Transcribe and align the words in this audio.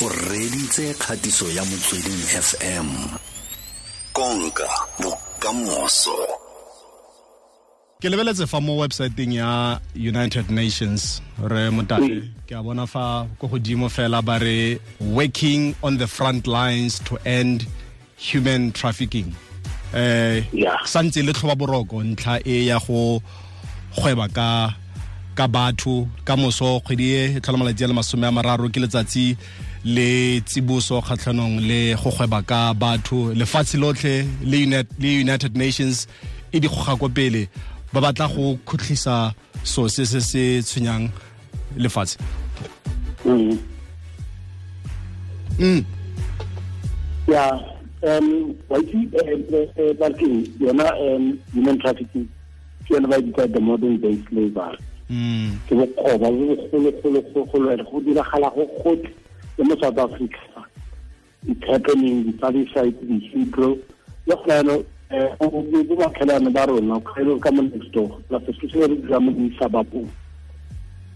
o 0.00 0.08
reditse 0.08 0.94
kgatiso 0.94 1.50
ya 1.50 1.64
motsweding 1.64 2.22
fm 2.42 2.86
konka 4.12 4.68
bokamoso. 5.02 6.14
Ke 8.00 8.08
lebeletse 8.08 8.46
fa 8.46 8.60
mo 8.60 8.78
websiteng 8.78 9.34
ya 9.34 9.80
united 9.94 10.50
nations. 10.50 11.20
Re 11.42 11.70
motate 11.70 12.30
ke 12.46 12.54
a 12.54 12.62
bona 12.62 12.86
fa 12.86 13.26
ko 13.40 13.48
godimo 13.48 13.90
fela 13.90 14.22
ba 14.22 14.38
re 14.38 14.78
working 15.00 15.74
on 15.82 15.98
the 15.98 16.06
front 16.06 16.46
lines 16.46 17.00
to 17.00 17.18
end 17.26 17.66
human 18.16 18.70
trafficking. 18.70 19.34
Eh 19.94 20.46
Yeah. 20.52 20.78
santse 20.86 21.26
le 21.26 21.32
tlhoba 21.32 21.58
boroko 21.58 22.04
ntlha 22.04 22.38
e 22.46 22.66
ya 22.66 22.78
go 22.78 23.20
gweba 23.98 24.28
ka 24.30 24.74
ka 25.34 25.48
batho 25.48 26.06
ka 26.24 26.36
moso 26.36 26.78
kgwedi 26.80 27.06
e 27.14 27.22
e 27.36 27.40
tlhola 27.40 27.58
malatsi 27.58 27.84
a 27.84 27.88
le 27.88 27.94
masome 27.94 28.26
a 28.26 28.30
mararo 28.30 28.70
ke 28.70 28.78
letsatsi 28.78 29.36
le 29.84 30.40
tsiboso 30.40 31.00
kgatlhanong 31.00 31.60
le 31.60 31.94
go 31.94 32.10
gweba 32.10 32.42
ka 32.42 32.74
batho 32.74 33.32
lefatshe 33.34 33.78
lotlhe 33.78 34.24
le 34.42 34.56
Uni- 34.66 34.88
le 34.98 35.20
united 35.22 35.56
nations 35.56 36.06
e 36.52 36.60
di 36.60 36.68
goga 36.68 36.96
ko 36.96 37.08
pele 37.08 37.48
ba 37.92 38.00
batla 38.00 38.28
go 38.28 38.58
khutlisa 38.66 39.32
so 39.64 39.88
se 39.88 40.04
se 40.04 40.20
se 40.20 40.62
tshwenyang 40.62 41.08
lefatshe 41.76 42.16
Mm. 43.24 43.58
mm. 45.58 45.84
Yeah. 47.26 47.60
Um, 48.02 48.54
wa 48.70 48.78
itse 48.78 49.68
eh, 49.76 49.94
parking 49.98 50.46
yona 50.60 50.94
um, 51.02 51.38
human 51.52 51.78
trafficking 51.80 52.28
ke 52.86 52.94
yona 52.94 53.08
ba 53.10 53.18
e 53.18 53.22
bitsa 53.22 53.52
the 53.52 53.60
modern 53.60 53.98
day 54.00 54.18
slavery 54.28 54.78
Mm. 55.10 55.58
ke 55.68 55.74
bokgoba 55.74 56.30
bo 56.30 56.54
bogologologolo 56.72 57.72
and 57.72 57.82
go 57.90 58.00
diragala 58.00 58.54
go 58.54 58.66
gotlhe 58.84 59.10
mo 59.64 59.76
south 59.80 59.98
africa. 59.98 60.38
It's 61.46 61.64
happening 61.66 62.26
the 62.26 62.32
Palisade, 62.38 62.98
di 63.06 63.18
hebrew 63.28 63.78
le 64.26 64.34
go 64.36 64.44
yano 64.46 64.84
um 65.10 65.86
bo 65.86 65.96
bakhelane 65.96 66.52
ba 66.52 66.66
rona 66.66 67.00
kgaelo 67.00 67.40
ka 67.40 67.50
mo 67.50 67.62
next 67.62 67.92
door. 67.92 68.20
Plus 68.28 68.42
se 68.60 68.86
re 68.86 68.96
dira 68.96 69.20
mo 69.20 69.30
isabapong 69.32 70.08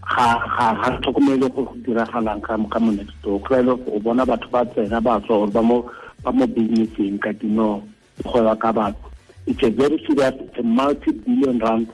ga 0.01 0.39
ga 0.81 0.89
tlhokomele 1.01 1.49
go 1.53 1.75
diragalang 1.85 2.41
ka 2.41 2.57
mo 2.57 2.91
next 2.91 3.15
door. 3.21 3.39
Kgaelo 3.41 3.79
o 3.87 3.99
bona 3.99 4.25
batho 4.25 4.49
ba 4.49 4.65
tsena 4.65 5.01
ba 5.01 5.19
tswa 5.21 5.47
ba 5.51 5.61
mo 5.61 5.89
ba 6.23 6.31
mo 6.31 6.47
businesseng 6.47 7.19
ka 7.19 7.31
dino 7.33 7.83
go 8.23 8.43
ya 8.43 8.55
ka 8.55 8.71
batho. 8.71 9.11
It's 9.45 9.61
a 9.61 9.69
very 9.69 9.99
serious 10.07 10.33
a 10.57 10.63
multi-billion 10.63 11.59
rand 11.59 11.87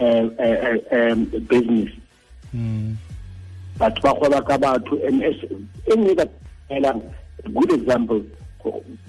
uh, 0.00 0.04
uh, 0.04 0.76
uh, 0.92 0.96
um, 0.96 1.24
business. 1.46 1.94
Mm. 2.54 2.96
Batho 3.78 4.00
ba 4.02 4.12
kgweba 4.14 4.40
ka 4.42 4.58
batho 4.58 4.94
and 5.06 5.22
e 5.22 5.94
nngwe 5.94 6.14
ka 6.16 6.24
elang 6.70 7.00
good 7.54 7.72
example 7.72 8.20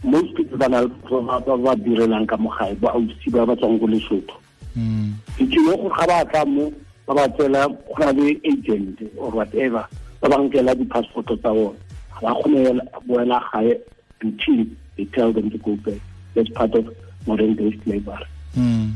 most 0.04 0.36
people 0.36 0.58
ba 0.58 0.70
na 0.70 0.82
le 0.82 0.88
batho 0.88 1.58
ba 1.64 1.76
direlang 1.76 2.28
ka 2.28 2.38
mogae 2.38 2.76
ba 2.80 2.94
ausi 2.94 3.30
ba 3.32 3.46
ba 3.46 3.56
tswang 3.56 3.80
ko 3.80 3.88
lesotho. 3.88 4.36
Mm. 4.78 5.14
ditilo 5.38 5.78
go 5.78 5.90
ga 5.90 6.06
ba 6.08 6.26
tla 6.30 6.46
mo 6.46 6.72
ba 7.08 7.14
ba 7.14 7.26
tsela 7.34 7.68
go 7.68 7.94
na 8.00 8.12
le 8.12 8.38
agent 8.46 9.02
or 9.18 9.32
whatever 9.32 9.88
ba 10.22 10.30
ba 10.30 10.38
nkela 10.38 10.76
di-passporto 10.78 11.36
tsa 11.42 11.50
bone 11.50 11.78
ga 12.14 12.22
ba 12.22 12.34
kgone 12.38 12.82
boela 13.08 13.42
gae 13.52 13.74
until 14.22 14.66
they 14.98 15.06
tell 15.14 15.32
them 15.34 15.50
to 15.50 15.58
go 15.58 15.76
back. 15.86 16.02
That's 16.34 16.50
part 16.50 16.74
of 16.74 16.86
modern 17.26 17.56
day 17.56 17.74
slavery. 17.84 18.26
Mm. 18.58 18.94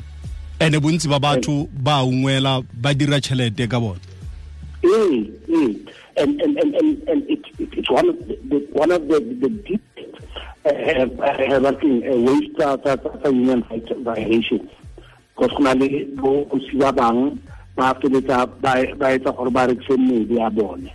ene 0.61 0.79
bontsi 0.79 1.09
ba 1.09 1.19
batho 1.19 1.67
ba 1.73 2.03
ungwela 2.05 2.61
ba 2.73 2.93
dira 2.93 3.17
tšhelete 3.21 3.65
ka 3.67 3.79
bone 3.79 4.10
Eh, 4.91 5.23
eh. 5.47 5.73
And, 6.17 6.41
and, 6.41 6.57
and, 6.57 6.75
and, 6.75 7.07
and 7.07 7.29
it, 7.29 7.39
it, 7.59 7.69
it's 7.77 7.89
one 7.89 8.09
of 8.09 8.27
the, 8.27 8.35
the 8.49 8.67
one 8.73 8.91
of 8.91 9.07
the, 9.07 9.19
the 9.19 9.49
deepest 9.49 10.19
working 10.65 12.03
uh, 12.05 12.17
ways 12.17 12.51
tsa 12.57 12.77
tsa 12.83 12.97
tsa 12.97 13.31
human 13.31 13.63
rights 13.69 13.91
violations. 14.03 14.69
Because 15.35 15.51
go 15.55 15.63
na 15.63 15.71
le 15.71 16.05
bo 16.15 16.45
osi 16.45 16.77
ba 16.79 16.91
bang 16.91 17.39
ba 17.75 17.95
feletsa 18.01 18.45
ba 18.59 18.75
etsa 19.15 19.31
gore 19.35 19.49
ba 19.49 19.67
rekise 19.67 19.95
mmele 19.97 20.35
ya 20.35 20.49
bone. 20.49 20.91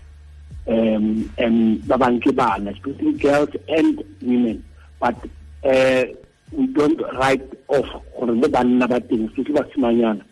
Um, 0.68 1.32
and 1.38 1.86
ba 1.88 1.96
bang 1.96 2.20
ke 2.20 2.36
especially 2.36 3.12
girls 3.14 3.50
and 3.68 4.04
women. 4.20 4.62
But 5.00 5.16
uh, 5.64 6.04
we 6.52 6.66
don't 6.66 7.00
write 7.16 7.48
off 7.68 7.88
gore 8.18 8.32
le 8.32 8.48
banna 8.48 8.86
ba 8.86 9.00
teng, 9.00 9.30
especially 9.30 9.54
basimanyana 9.54 10.22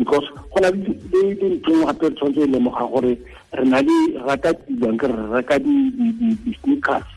because 0.00 0.24
go 0.32 0.58
na 0.64 0.70
le 0.72 1.34
dintlong 1.36 1.84
gape 1.84 2.08
re 2.08 2.14
tshwanetse 2.16 2.40
e 2.40 2.46
lemoga 2.48 2.84
gore 2.88 3.12
re 3.52 3.64
na 3.68 3.80
le 3.84 3.96
rata 4.24 4.54
tilwang 4.64 4.96
ke 4.96 5.06
re 5.12 5.24
reka 5.36 5.58
di-sneakers 5.60 7.10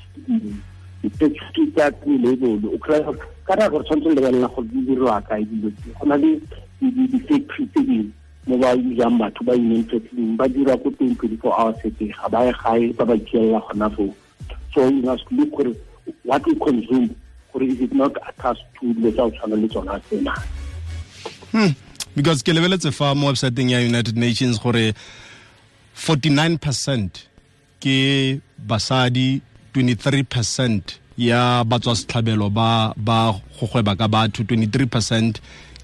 di-taxi 1.00 1.64
tsa 1.72 1.88
label 2.04 2.60
o 2.68 2.78
gore 2.78 3.00
ka 3.48 3.56
nako 3.56 3.80
re 3.80 3.86
tshwanetse 3.88 4.16
lebelela 4.20 4.52
gore 4.52 4.68
di 4.68 4.84
diriwa 4.84 5.22
kae 5.24 5.48
dilo 5.48 5.72
go 6.00 6.06
na 6.06 6.20
le 6.20 6.36
di-factory 6.84 7.66
tse 7.72 7.82
dingwe 7.88 8.12
mo 8.48 8.58
ba 8.60 8.76
usang 8.76 9.16
batho 9.18 9.44
ba 9.48 9.56
trafficking 9.56 10.36
ba 10.36 10.48
dira 10.52 10.76
ko 10.76 10.92
teng 11.00 11.16
twenty 11.16 11.38
four 11.40 11.56
hours 11.56 11.80
a 11.88 11.90
day 11.96 12.12
ga 12.12 12.28
ba 12.28 12.44
ye 12.44 12.52
gae 12.52 12.92
ba 13.00 13.06
ba 13.06 13.16
kielela 13.16 13.64
gona 13.64 13.88
foo. 13.96 14.12
So 14.76 14.88
you 14.92 15.02
must 15.02 15.24
look 15.32 15.52
gore 15.56 15.72
what 16.24 16.44
you 16.48 16.56
consume 16.60 17.16
gore 17.54 17.64
is 17.64 17.80
it 17.80 17.94
not 17.96 18.12
attached 18.28 18.68
to 18.80 18.94
dilo 18.94 19.12
tsa 19.16 19.24
go 19.24 19.32
tshwana 19.32 19.56
le 19.56 19.68
tsona 19.72 20.00
tsena. 20.04 20.34
Hmm. 21.56 21.72
Because 22.16 22.44
ke 22.44 22.54
lebeletse 22.54 22.92
fa 22.92 23.16
mo 23.16 23.28
websiteng 23.32 23.70
ya 23.72 23.80
united 23.80 24.18
nations 24.18 24.60
gore 24.60 24.94
49 25.96 26.58
percent 26.58 27.28
ke 27.80 28.40
basadi 28.58 29.42
23 29.74 30.24
percent 30.24 31.00
ya 31.18 31.64
batswasetlhabelo 31.64 32.50
ba 32.50 32.94
ba 32.98 33.34
go 33.60 33.68
gweba 33.68 33.96
ka 33.96 34.08
batho 34.08 34.44
23 34.44 34.86
percent 34.88 35.42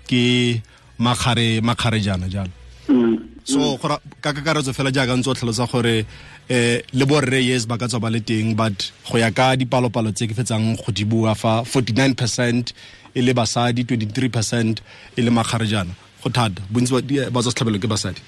ke 0.07 0.61
makgare 0.99 1.61
makgarejana 1.61 2.29
jalo 2.29 2.51
Mm. 2.89 3.45
so 3.45 3.77
gora 3.77 3.99
ka 4.21 4.33
kakaretso 4.33 4.73
fela 4.73 4.89
jaaka 4.91 5.13
ntse 5.13 5.29
o 5.29 5.33
tlhalosa 5.37 5.69
gore 5.69 6.05
eh 6.49 6.81
le 6.93 7.05
borre 7.05 7.37
yes 7.45 7.67
ba 7.69 7.77
ka 7.77 7.85
tswa 7.85 7.99
ba 8.01 8.09
le 8.09 8.17
teng 8.19 8.55
but 8.57 8.89
go 9.05 9.17
ya 9.21 9.29
ka 9.29 9.53
dipalopalo 9.53 10.09
tse 10.09 10.25
ke 10.25 10.33
fetsang 10.33 10.73
go 10.73 10.89
di 10.91 11.05
bua 11.05 11.35
fa 11.37 11.61
49 11.61 12.17
percent 12.17 12.73
e 13.13 13.21
le 13.21 13.33
basadi 13.37 13.85
23 13.85 14.29
percent 14.33 14.81
e 15.13 15.21
le 15.21 15.29
makgarejana 15.29 15.93
go 16.23 16.29
thata. 16.29 16.61
Bontsi 16.71 16.91
ba 17.31 17.39
tswa 17.41 17.51
setlhabelo 17.51 17.79
ke 17.79 17.87
basadi. 17.87 18.21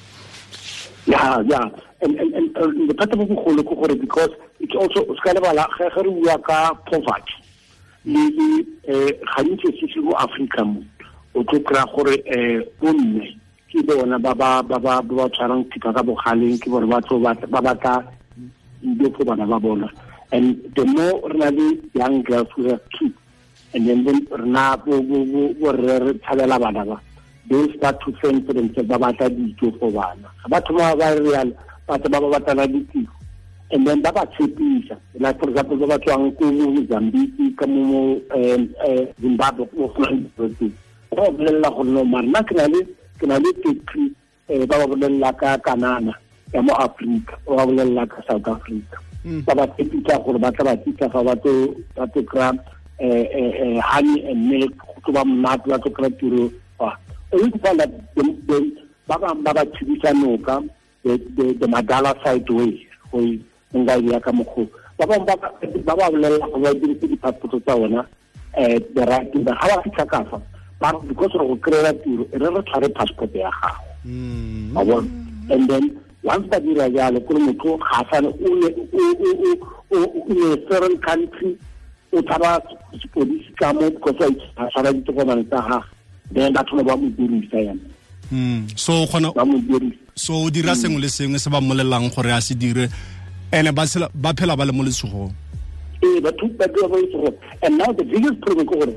Yeah, 1.06 1.42
yeah. 1.48 1.70
And, 2.02 2.16
and, 2.20 2.34
and 2.34 2.58
uh, 2.58 2.68
bothata 2.90 3.18
bo 3.18 3.26
bogolo 3.26 3.64
ke 3.64 3.76
gore 3.76 3.96
because 3.96 4.30
it's 4.60 4.76
also 4.76 5.06
o 5.06 5.16
ska 5.16 5.34
lebala 5.34 5.66
ge 5.78 5.90
ge 5.90 6.02
re 6.02 6.10
bua 6.10 6.38
ka 6.40 6.74
poverty 6.90 7.34
le 8.06 8.22
le 8.38 8.66
eh 8.86 9.12
gantsi 9.34 9.70
especially 9.70 10.02
mo 10.02 10.14
Africa 10.14 10.66
mo 10.66 10.84
o 11.36 11.44
tlo 11.44 11.60
kry 11.60 11.84
gore 11.96 12.16
eh 12.26 12.62
bomme 12.80 13.22
ke 13.70 13.82
bona 13.86 14.20
ba 14.20 14.34
ba 14.34 14.62
ba 14.62 14.80
ba 14.80 15.30
tshwarang 15.30 15.66
thipa 15.74 15.94
ka 15.94 16.02
bogaleng 16.04 16.58
ke 16.62 16.70
bone 16.70 16.86
ba 16.86 17.02
tlo 17.02 17.20
ba 17.20 17.34
ba 17.34 17.74
bana 19.26 19.46
ba 19.46 19.60
bona. 19.60 19.90
And 20.32 20.64
the 20.76 20.86
more 20.86 21.30
re 21.30 21.38
na 21.38 21.50
le 21.50 21.78
young 21.94 22.22
girls 22.24 22.48
who 22.56 22.70
have 22.70 22.82
kids 22.98 23.18
and 23.74 23.88
then 23.88 24.04
then 24.04 24.26
re 24.30 24.46
na 24.46 24.76
bo 24.76 25.02
bo 25.02 25.54
bo 25.54 25.72
re 25.72 26.00
re 26.00 26.14
thabela 26.14 26.60
bana 26.60 26.86
ba 26.86 27.02
they 27.52 27.68
start 27.76 28.00
to 28.06 28.14
fend 28.22 28.48
for 28.48 28.54
themselves 28.54 28.88
ba 28.88 28.98
batla 28.98 29.28
dijo 29.30 29.78
for 29.78 29.92
bana. 29.92 30.32
Ga 30.44 30.48
batho 30.48 30.72
ba 30.78 30.96
ba 30.96 31.12
real 31.20 31.52
batho 31.88 32.08
ba 32.10 32.22
ba 32.22 32.40
batlana 32.40 32.66
ditiro. 32.66 33.12
And 33.72 33.86
then 33.86 34.02
ba 34.02 34.12
ba 34.12 34.26
tshepisa. 34.26 34.96
Like 35.20 35.38
for 35.40 35.50
example 35.50 35.76
ba 35.78 35.88
ba 35.88 36.00
tswang 36.00 36.32
ko 36.40 36.48
Mozambique 36.48 37.58
ka 37.58 37.68
mo 37.68 38.16
um, 38.32 38.76
eh, 38.88 39.06
Zimbabwe 39.20 39.68
mo 39.76 39.92
Flanders 39.92 40.56
ba 41.12 41.28
ba 41.28 41.32
bolelela 41.32 41.70
gore 41.76 41.92
no 41.92 42.06
mara 42.06 42.24
nna 42.24 42.40
ke 42.48 42.56
na 42.56 42.68
le 42.72 42.88
ke 43.20 43.28
na 43.28 43.36
le 43.36 43.52
tetri 43.60 44.16
eh, 44.48 44.64
ba 44.66 44.80
ba 44.80 44.88
bolelela 44.88 45.34
ka 45.36 45.58
kanana 45.60 46.16
ya 46.54 46.62
mo 46.64 46.72
Africa 46.80 47.36
ba 47.44 47.56
ba 47.60 47.68
bolelela 47.68 48.08
ka 48.08 48.24
South 48.32 48.48
Africa 48.48 48.96
ba 49.44 49.56
ba 49.60 49.68
tshepisa 49.76 50.24
gore 50.24 50.40
ba 50.40 50.56
tla 50.56 50.72
ba 50.72 50.78
tisa 50.80 51.12
fa 51.12 51.20
ba 51.20 51.36
tlo 51.36 51.76
kry-a 52.32 52.56
eh, 53.02 53.80
honey 53.84 54.24
and 54.24 54.48
milk. 54.48 54.72
Go 55.04 55.12
tlo 55.12 55.20
ba 55.20 55.28
monate 55.28 55.68
ba 55.68 55.76
tlo 55.84 55.92
kry-a 55.92 56.16
tiro 56.16 56.48
fa 57.32 57.38
o 57.38 57.46
itse 57.48 57.60
fa 57.64 57.74
la 57.74 57.86
ba 59.08 59.18
bangwe 59.18 59.44
ba 59.44 59.54
ba 59.54 59.64
thibisa 59.66 60.14
noka 60.14 60.62
the, 61.04 61.68
madala 61.68 62.14
side 62.24 62.50
way 62.50 62.88
go 63.12 63.20
nka 63.74 63.96
ya 64.12 64.20
ka 64.20 64.32
mokgwa 64.32 64.68
ba 65.00 65.06
bangwe 65.08 65.26
ba 65.26 65.96
ba- 65.96 66.12
bolelela 66.12 66.48
go 66.52 66.60
ba 66.60 66.74
dirise 66.74 67.08
di-passporto 67.08 67.60
tsa 67.60 67.76
bona 67.78 68.06
um 68.58 68.80
the 68.96 69.06
right 69.08 69.32
ga 69.34 69.54
ba 69.56 69.82
fitlha 69.84 70.06
ka 70.06 70.24
fa 70.30 70.38
ba 70.80 70.92
because 71.08 71.34
re 71.34 71.48
go 71.48 71.56
kry-ela 71.56 71.94
tiro 72.04 72.28
re 72.32 72.48
re 72.50 72.62
tshware 72.68 72.90
passport 72.94 73.36
ya 73.36 73.50
gago 73.50 73.84
a 74.76 74.84
wa 74.84 74.84
bona 74.84 75.08
and 75.50 75.70
then 75.70 75.84
once 76.24 76.48
ba 76.48 76.60
dira 76.60 76.90
jalo 76.90 77.20
kore 77.28 77.40
motho 77.40 77.78
ga 77.78 78.02
a 78.02 78.06
sane 78.12 78.30
in 78.44 78.64
a 79.92 80.58
foreign 80.68 80.98
country 81.02 81.58
o 82.14 82.22
tshaba 82.22 82.62
sepodisi 83.02 83.52
ka 83.60 83.74
mo 83.74 83.90
because 83.90 84.20
a 84.58 84.68
tshwara 84.70 84.94
ditokomane 84.94 85.44
tsa 85.50 85.62
gage 85.62 85.86
then 86.34 86.54
ba 86.54 86.64
thoma 86.64 86.84
ba 86.84 86.98
mo 86.98 87.10
dirisa 87.10 87.60
yana 87.60 87.82
Mm. 88.32 88.72
so 88.80 89.04
o 89.04 89.06
kgona 89.08 89.36
ba 89.36 89.44
mo 89.46 89.60
dirisa. 89.60 90.00
so 90.16 90.34
o 90.46 90.50
dira 90.50 90.76
sengwe 90.76 91.02
le 91.02 91.10
sengwe 91.10 91.40
se 91.40 91.50
ba 91.50 91.60
mmolelang 91.60 92.08
gore 92.16 92.32
a 92.32 92.40
se 92.42 92.56
dire 92.56 92.88
ene 93.52 93.72
ba 93.72 93.84
phela 93.86 94.56
ba 94.56 94.66
le 94.66 94.72
mo 94.72 94.84
letshogong 94.84 95.34
ee 96.04 96.22
batho 96.22 96.48
ba 96.58 96.68
dira 96.68 96.88
ba 96.88 96.98
and 97.64 97.78
now 97.78 97.92
the 97.94 98.04
biggest 98.04 98.40
problem 98.42 98.66
ke 98.66 98.74
gore 98.80 98.96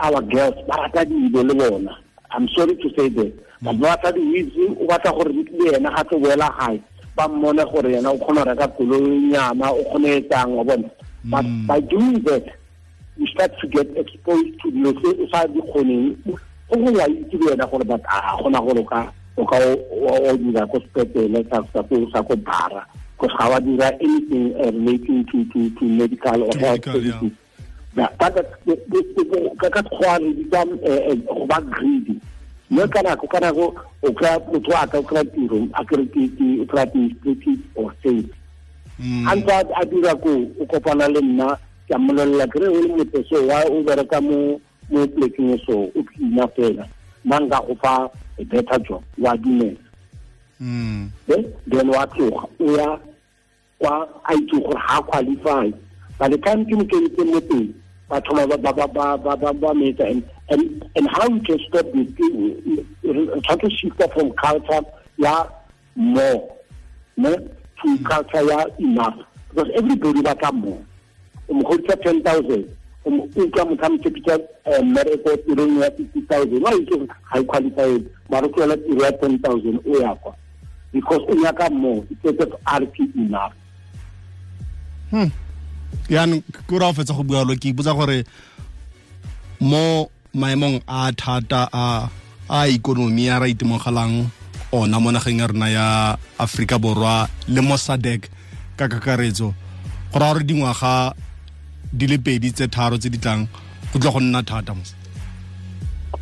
our 0.00 0.22
girls 0.22 0.54
ba 0.68 0.76
rata 0.86 1.04
dilo 1.04 1.42
le 1.42 1.54
bona. 1.54 1.98
I'm 2.30 2.48
sorry 2.48 2.76
to 2.76 2.88
say 2.96 3.08
that 3.08 3.32
but 3.60 3.74
ba 3.80 3.96
batla 3.96 4.12
di-witse 4.14 4.62
o 4.80 4.86
batla 4.86 5.12
gore 5.12 5.32
le 5.32 5.72
yena 5.72 5.90
ga 5.90 6.04
tse 6.04 6.16
boela 6.16 6.48
gae 6.58 6.80
ba 7.16 7.28
mmone 7.28 7.64
gore 7.72 7.90
yena 7.92 8.10
o 8.10 8.18
kgona 8.18 8.44
go 8.44 8.50
reka 8.50 8.68
koloinyana 8.68 9.70
o 9.70 9.84
kgone 9.84 10.08
etsang 10.20 10.50
wa 10.56 10.64
bona. 10.64 10.90
But 11.24 11.44
mm. 11.44 11.66
by 11.66 11.80
doing 11.80 12.20
that 12.24 12.44
you 13.16 13.26
start 13.28 13.52
to 13.60 13.66
get 13.68 13.86
exposed 13.96 14.60
to 14.60 14.70
dilo 14.70 14.92
tse 14.92 15.08
o 15.22 15.26
sa 15.30 15.46
di 15.46 15.60
kgoneng 15.60 16.16
go 16.24 16.76
go 16.76 16.90
wa 16.92 17.06
itse 17.06 17.36
le 17.38 17.50
wena 17.50 17.66
gore 17.70 17.84
but 17.84 18.02
a 18.04 18.36
kgona 18.36 18.60
gore 18.60 18.80
o 18.80 18.84
ka 18.84 19.12
o 19.36 19.44
ka 19.46 19.56
o 19.58 20.36
dira 20.36 20.66
ko 20.66 20.78
sepetele 20.80 21.44
sa 22.12 22.22
ko 22.22 22.36
bara. 22.36 22.86
Because 23.14 23.36
ga 23.38 23.48
wa 23.50 23.58
dira 23.60 23.92
anything 24.00 24.54
uh, 24.58 24.72
relating 24.72 25.24
to, 25.26 25.44
to, 25.52 25.70
to 25.78 25.84
medical 25.84 26.42
or 26.42 26.58
health 26.58 26.84
services 26.84 27.32
ka 27.94 28.30
sekgowa 29.70 30.18
re 30.18 30.30
bitsa 30.34 30.60
eh, 30.82 31.10
eh, 31.10 31.16
go 31.26 31.46
ba 31.46 31.60
greedy. 31.62 32.18
Mme 32.70 32.88
ka 32.88 33.02
nako 33.02 33.26
ka 33.30 33.38
nako 33.38 33.74
o 34.02 34.12
kry 34.12 34.38
motho 34.50 34.70
wa 34.72 34.86
ka 34.86 34.98
o 34.98 35.02
kry 35.02 35.22
tiro 35.30 35.68
a 35.74 35.84
kry 35.84 36.02
o 36.02 36.66
kry 36.66 36.82
administrative 36.82 37.60
or 37.76 37.94
sales 38.02 38.26
mm. 38.98 39.28
a 39.28 39.36
ntse 39.36 39.54
a 39.80 39.84
dira 39.86 40.14
ko 40.16 40.30
o 40.60 40.66
kopana 40.66 41.08
le 41.08 41.20
nna 41.20 41.56
ke 41.88 41.94
a 41.94 42.46
kere 42.48 42.68
o 42.68 42.80
le 42.80 42.88
motho 42.88 43.24
so 43.28 43.46
wa 43.46 43.62
o 43.66 43.82
bereka 43.82 44.20
mo 44.20 44.60
mo 44.90 45.06
plekeng 45.06 45.58
so 45.66 45.90
o 45.94 46.02
cleana 46.02 46.46
fela. 46.56 46.88
Manka 47.24 47.56
nka 47.56 47.66
go 47.66 47.74
fa 47.82 48.10
a 48.38 48.44
better 48.44 48.78
job 48.78 49.02
wa 49.18 49.36
dumela. 49.36 49.76
Then 50.58 51.88
wa 51.88 52.06
tloga 52.06 52.48
o 52.60 52.76
ya 52.76 52.98
kwa 53.78 54.08
a 54.28 54.32
itse 54.34 54.60
gore 54.60 54.80
ga 54.88 55.02
qualify. 55.02 55.70
By 56.18 56.28
the 56.28 56.38
time 56.38 56.64
ke 56.64 56.72
mo 56.72 56.84
kenetse 56.84 57.24
mo 57.26 57.40
teng 57.40 57.74
ba 58.08 58.20
thoma 58.20 58.46
ba 58.46 59.74
metsa 59.74 60.10
and 60.10 60.22
and 60.50 60.84
and 60.96 61.08
how 61.08 61.26
you 61.28 61.40
can 61.40 61.58
stop 61.68 61.86
this 61.92 62.12
try 63.44 63.56
to 63.56 63.70
shift 63.70 64.02
from 64.12 64.30
culture 64.32 64.80
ya 65.16 65.46
more 65.96 66.52
ne 67.16 67.34
to 67.82 67.98
culture 68.04 68.42
ya 68.42 68.64
enough. 68.78 69.16
Because 69.48 69.70
everybody 69.74 70.22
ba 70.22 70.34
ka 70.34 70.52
more 70.52 70.78
o 71.48 71.54
mo 71.54 71.62
ten 72.02 72.22
thousand. 72.22 72.64
O 73.04 73.10
utlwa 73.10 73.64
motho 73.64 73.84
a 73.84 73.90
mo 73.90 73.98
tshepisa 73.98 74.38
mmereko 74.82 75.36
tirong 75.44 75.80
ya 75.80 75.90
fifty 75.90 76.20
thousand. 76.22 76.62
Wa 76.62 76.74
itse 76.74 76.96
ga 77.06 77.40
e 77.40 77.44
qualify 77.44 77.98
mara 78.30 78.46
o 78.46 78.50
tloela 78.50 78.76
tiro 78.76 79.04
ya 79.04 79.12
ten 79.12 79.38
thousand 79.38 79.80
o 79.86 80.00
ya 80.00 80.14
kwa 80.14 80.34
because 80.92 81.22
o 81.28 81.34
nyaka 81.34 81.70
more 81.70 82.06
it 82.10 82.52
r 82.66 82.86
p 82.86 83.10
enough. 83.16 83.52
Hmm. 85.10 85.30
Yaanong 86.08 86.42
ke 86.46 86.78
ra 86.78 86.88
o 86.88 86.92
fetsa 86.92 87.14
go 87.14 87.22
bua 87.22 87.44
lo 87.44 87.54
ke 87.54 87.74
ipotsa 87.74 87.92
gore 87.94 88.24
mo 89.60 90.08
maemong 90.34 90.82
a 90.88 91.12
thata 91.12 91.68
a 91.72 92.08
a 92.48 92.58
ikonomi 92.70 93.28
a 93.28 93.38
ra 93.42 93.46
itemogelang 93.46 94.30
ona 94.72 95.00
mo 95.00 95.10
nageng 95.10 95.38
ya 95.38 95.46
rona 95.46 95.68
ya 95.68 95.86
aforika 96.38 96.78
borwa 96.78 97.28
le 97.48 97.60
mo 97.60 97.76
sadek 97.76 98.30
ka 98.76 98.88
kakaretso. 98.88 99.54
Go 100.12 100.18
raya 100.18 100.32
gore 100.34 100.44
dingwaga 100.44 101.14
di 101.98 102.06
le 102.06 102.18
pedi 102.18 102.52
tse 102.52 102.66
tharo 102.68 102.96
tse 102.98 103.08
di 103.08 103.18
tlang 103.18 103.46
go 103.92 103.98
tlo 103.98 104.10
go 104.10 104.20
nna 104.20 104.42
thata 104.42 104.74
mos 104.74 104.94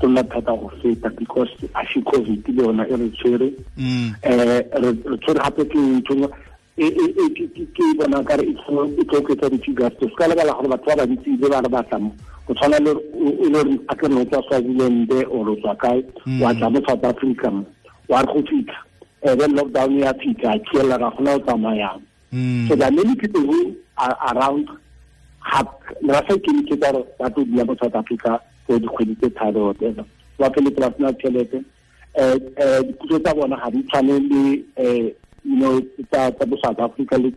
go 0.00 0.08
nna 0.08 0.22
thata 0.24 0.52
go 0.52 0.68
feta 0.82 1.08
because 1.18 1.52
a 1.74 1.82
covid 2.10 2.48
le 2.48 2.62
yona 2.62 2.84
e 2.88 2.96
re 2.96 3.08
tshwere. 3.16 3.48
Um 3.78 4.14
re 4.24 4.92
tshwere 5.22 5.40
gape 5.40 5.64
ke 5.70 5.78
ntho 5.78 6.28
ke 6.76 7.84
bona 7.98 8.24
kare 8.24 8.42
e 8.42 8.54
tlo 8.64 9.18
oketsa 9.18 9.50
di-figures. 9.50 9.92
Se 10.00 10.06
ka 10.18 10.26
lebala 10.26 10.52
gore 10.52 10.68
batho 10.68 10.96
ba 10.96 11.06
bantsi 11.06 11.36
ba 11.40 11.60
re 11.60 12.10
go 12.46 12.54
tshwana 12.54 12.78
le 12.78 12.90
e 12.90 13.48
gore 13.50 13.78
a 13.88 13.94
ke 13.94 14.06
re 14.08 14.24
tswa 14.26 15.26
or 15.30 15.48
o 15.50 15.56
tswa 15.56 15.74
kae 15.76 16.02
mm. 16.26 16.42
wa 16.42 16.54
tla 16.54 16.70
mo 16.70 16.80
south 16.86 17.04
africa 17.04 17.50
mo 17.50 17.64
wa 18.08 18.20
re 18.20 18.26
go 18.26 18.42
fitlha 18.42 18.78
ebe 19.22 19.44
eh, 19.44 19.50
lockdown 19.54 19.98
ya 19.98 20.14
fitlha 20.14 20.52
a 20.52 20.58
kielela 20.58 20.98
ga 20.98 21.10
gona 21.10 21.34
o 21.34 21.38
tsamayang 21.38 22.00
mm. 22.32 22.68
so 22.68 22.76
there 22.76 22.88
are 22.88 22.90
many 22.90 23.14
people 23.14 23.40
who 23.40 23.74
are 23.96 24.16
around 24.34 24.68
ra 26.08 26.22
sa 26.28 26.34
ikemitsetsa 26.34 26.92
gore 26.92 27.04
ba 27.18 27.30
tlo 27.30 27.44
dula 27.44 27.64
mo 27.64 27.76
south 27.80 27.94
africa 27.94 28.40
for 28.66 28.78
dikgwedi 28.78 29.14
tse 29.16 29.30
tharo 29.30 29.66
whatever 29.66 30.04
ba 30.38 30.50
feletse 30.50 30.80
ba 30.80 30.92
sena 30.96 31.12
tšhelete 31.12 31.58
um 32.14 32.86
diputso 32.86 33.18
tsa 33.18 33.34
bona 33.34 33.56
ga 33.56 33.70
di 33.70 33.82
tshwane 33.82 34.18
le 34.18 34.42
you 35.44 35.56
know 35.56 35.80
tsa 36.10 36.30
tsa 36.32 36.46
bo 36.46 36.56
South 36.64 36.78
Africa 36.78 37.18
le 37.18 37.32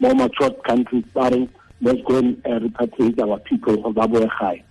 more 0.00 0.14
matured 0.14 0.54
countries 0.64 1.04
barring 1.14 1.48
let's 1.80 2.00
go 2.02 2.18
and 2.18 2.36
uh, 2.46 2.58
repatriate 2.60 3.20
our 3.20 3.38
people 3.40 3.76
go 3.76 3.92
ba 3.92 4.06
boe 4.06 4.26
gae 4.38 4.62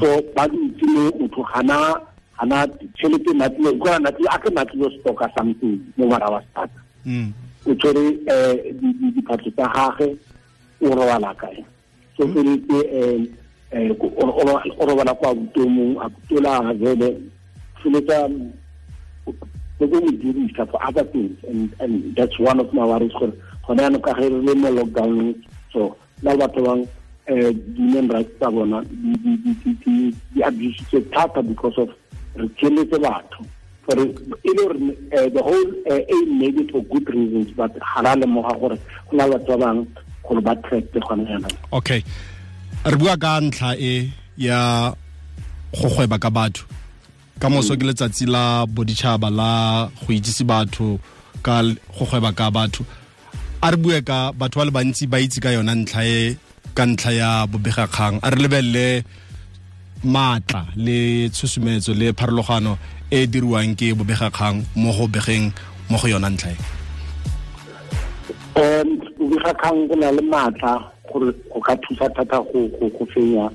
so 0.00 0.22
ba 0.34 0.48
ditse 0.48 0.86
le 0.86 1.10
motho 1.18 1.42
gana 1.54 2.00
gana 2.38 2.66
tšhelete 2.94 3.32
natlile 3.34 3.78
go 3.78 3.86
na 3.90 3.98
natlile 3.98 4.28
a 4.30 4.38
ke 4.38 4.50
natlile 4.50 5.00
stock 5.00 5.20
something 5.36 5.80
mo 5.96 6.06
mara 6.06 6.30
wa 6.30 6.42
start 6.50 6.70
o 7.66 7.74
tshwere 7.74 8.18
diphatlo 9.14 9.50
tsa 9.56 9.66
gage 9.74 10.16
o 10.82 10.94
robala 10.94 11.34
kae 11.34 11.64
so 12.16 12.26
hmm? 12.26 12.34
feletse 12.34 12.78
eh, 12.92 13.20
eh, 13.70 13.90
eh, 13.90 13.96
o 14.78 14.86
robala 14.86 15.14
kwa 15.14 15.34
butomong 15.34 15.96
a 16.02 16.08
butola 16.08 16.74
vele 16.74 17.20
feletsa 17.82 18.28
go 19.78 19.86
go 19.86 20.00
dirisa 20.00 20.66
for 20.70 20.80
other 20.84 21.04
things 21.04 21.36
and 21.48 21.74
and 21.80 22.14
that's 22.16 22.38
one 22.38 22.60
of 22.60 22.72
my 22.72 22.84
worries 22.84 23.12
gore 23.12 23.32
gona 23.66 23.82
yaanong 23.82 24.02
ka 24.02 24.14
ge 24.14 24.28
re 24.28 24.40
le 24.46 24.54
mo 24.54 24.68
lockdown 24.70 25.34
so 25.72 25.96
la 26.22 26.36
batho 26.36 26.62
bang 26.66 26.82
um 27.30 27.54
human 27.76 28.08
rights 28.08 28.34
tsa 28.38 28.50
bona 28.50 28.82
di 30.50 30.68
thata 31.14 31.42
because 31.42 31.78
of 31.78 31.90
re 32.36 32.48
tšheletse 32.48 32.98
batho. 32.98 33.44
For 33.86 33.98
e 33.98 34.04
le 34.44 34.62
gore 34.62 34.78
the 35.30 35.42
whole 35.42 35.70
aim 35.90 36.38
made 36.38 36.58
it 36.60 36.70
for 36.70 36.82
good 36.84 37.08
reasons 37.08 37.50
but 37.56 37.72
ga 37.78 38.00
ra 38.02 38.14
lemoga 38.14 38.54
gore 38.60 38.78
go 39.10 39.16
na 39.16 39.26
batho 39.26 39.58
ba 39.58 39.70
gore 40.22 40.40
ba 40.40 40.54
trapped 40.64 40.94
gona 41.02 41.24
yaanong 41.30 41.56
okay. 41.72 42.02
Re 42.84 42.96
bua 42.98 43.14
ka 43.16 43.38
ntlha 43.40 43.78
e 43.78 44.10
ya 44.36 44.90
go 45.70 45.88
gweba 45.88 46.18
ka 46.18 46.30
batho. 46.30 46.66
Ka 47.38 47.48
moso 47.48 47.76
ke 47.78 47.86
letsatsi 47.86 48.26
la 48.26 48.66
boditšhaba 48.66 49.30
la 49.30 49.86
go 50.02 50.10
itsise 50.12 50.42
batho 50.42 50.98
ka 51.42 51.62
go 51.62 52.04
gweba 52.10 52.34
ka 52.34 52.50
batho. 52.50 52.82
A 53.62 53.70
re 53.70 53.76
bue 53.76 54.02
ka 54.02 54.32
batho 54.32 54.58
ba 54.58 54.66
le 54.66 54.72
bantsi 54.74 55.06
ba 55.06 55.22
itse 55.22 55.38
ka 55.38 55.54
yona 55.54 55.74
ntlha 55.74 56.02
e 56.02 56.36
ka 56.74 56.82
ntlha 56.86 57.12
ya 57.14 57.30
bobegakgang. 57.46 58.18
A 58.22 58.30
re 58.30 58.38
lebelele 58.42 59.04
maatla 60.02 60.66
le 60.74 61.30
tshosumetso 61.30 61.94
le 61.94 62.10
pharologano 62.12 62.78
e 63.10 63.26
diriwang 63.26 63.78
ke 63.78 63.94
bobegakgang 63.94 64.66
mo 64.74 64.90
go 64.90 65.06
begeng 65.06 65.52
mo 65.88 65.98
go 65.98 66.08
yona 66.08 66.30
ntlha 66.34 66.50
e. 66.50 66.58
Um 68.58 69.11
bobegakgang 69.28 69.88
go 69.88 69.94
na 69.94 70.10
le 70.10 70.22
maatla 70.22 70.72
gore 71.12 71.32
go 71.52 71.60
ka 71.60 71.76
thusa 71.76 72.08
thata 72.14 72.42
go 72.52 73.06
fenya 73.14 73.50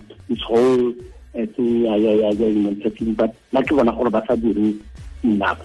ya 1.36 1.96
ya 1.96 2.48
immunity 2.48 3.12
but 3.14 3.32
nna 3.52 3.62
ke 3.62 3.76
bona 3.76 3.92
gore 3.92 4.10
ba 4.10 4.24
sa 4.28 4.36
dire 4.36 4.74
enough 5.24 5.60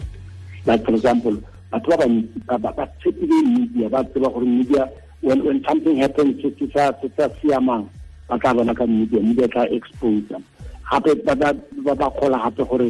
like 0.67 0.85
for 0.85 0.95
example 0.95 1.37
batho 1.73 1.89
ba 1.91 1.97
bantsi 1.97 2.39
ba 2.77 2.85
tshepile 3.01 3.39
media 3.47 3.89
ba 3.89 4.05
tseba 4.05 4.29
gore 4.29 4.45
media 4.47 4.89
when 5.23 5.41
when 5.45 5.63
something 5.65 5.97
happens 5.97 6.43
se 6.43 6.67
sa 6.75 7.29
siamang 7.41 7.87
ba 8.29 8.39
tla 8.39 8.55
bona 8.55 8.75
ka 8.75 8.87
media 8.87 9.21
media 9.23 9.49
tla 9.49 9.65
expose 9.71 10.37
gape 10.91 11.15
ba 11.25 11.35
ba 11.35 11.95
ba 11.95 12.11
kgola 12.11 12.39
gape 12.45 12.63
gore 12.69 12.89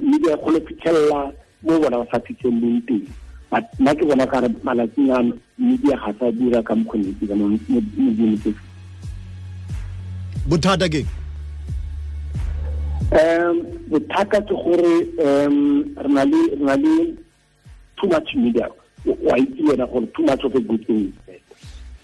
media 0.00 0.36
go 0.36 0.50
le 0.50 0.60
fitlhelela 0.60 1.32
mo 1.62 1.78
bona 1.80 1.98
ba 1.98 2.06
sa 2.12 2.18
fitlheleleng 2.20 2.82
teng 2.86 3.06
but 3.52 3.64
nna 3.78 3.94
ke 3.94 4.08
bona 4.08 4.26
kare 4.26 4.48
malatsing 4.64 5.12
a 5.12 5.20
media 5.60 5.96
ga 5.96 6.12
sa 6.18 6.30
dira 6.32 6.62
ka 6.62 6.74
mokgonetsi 6.74 7.28
ka 7.28 7.34
mo 7.36 7.52
bothata 10.48 10.88
ke 10.88 11.04
um 13.12 13.60
bothata 13.92 14.40
ke 14.40 14.54
gore 14.56 14.94
um 15.20 15.84
re 16.00 16.08
na 16.08 16.74
le 16.80 17.16
too 18.00 18.08
much 18.08 18.34
media. 18.34 18.68
Wa 19.04 19.36
itse 19.36 19.62
wena 19.62 19.86
gore 19.86 20.06
too 20.16 20.24
much 20.24 20.44
of 20.44 20.54
a 20.54 20.60
good 20.60 20.86
thing. 20.86 21.12